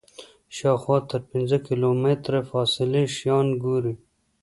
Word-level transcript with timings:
شاوخوا 0.57 0.97
تر 1.11 1.21
پنځه 1.31 1.57
کیلومتره 1.67 2.39
فاصلې 2.49 3.03
شیان 3.15 3.47
ګوري. 3.63 3.93